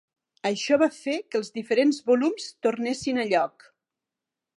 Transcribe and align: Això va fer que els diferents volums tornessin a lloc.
Això 0.49 0.77
va 0.83 0.87
fer 0.95 1.13
que 1.33 1.37
els 1.39 1.51
diferents 1.57 1.99
volums 2.07 2.47
tornessin 2.67 3.21
a 3.25 3.27
lloc. 3.35 3.69